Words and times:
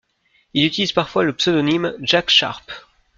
Il 0.55 0.65
utilise 0.65 0.93
parfois 0.93 1.23
le 1.23 1.31
pseudonyme 1.35 1.93
Jack 1.99 2.31
Sharp. 2.31 2.71